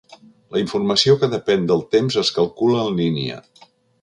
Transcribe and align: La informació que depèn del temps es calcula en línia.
La 0.53 0.61
informació 0.61 1.15
que 1.23 1.29
depèn 1.33 1.69
del 1.73 1.83
temps 1.97 2.19
es 2.23 2.35
calcula 2.39 2.83
en 2.87 2.99
línia. 3.05 3.39